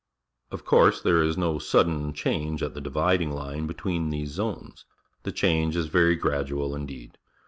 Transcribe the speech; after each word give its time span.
Of 0.49 0.65
course, 0.65 0.99
there 0.99 1.21
is 1.21 1.37
no 1.37 1.59
sudden 1.59 2.11
change 2.11 2.63
at 2.63 2.73
the 2.73 2.81
dividing 2.81 3.29
line 3.33 3.67
between 3.67 4.09
these 4.09 4.31
zones. 4.31 4.83
The 5.21 5.31
change 5.31 5.75
is 5.75 5.89
very 5.89 6.15
gradual 6.15 6.75
indeed. 6.75 7.19